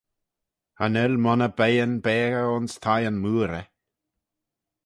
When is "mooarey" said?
3.23-3.67